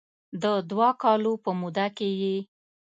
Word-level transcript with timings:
د 0.41 0.43
دوه 0.69 0.89
کالو 1.01 1.33
په 1.43 1.49
موده 1.59 1.87
کې 1.97 2.09
یې 2.21 2.35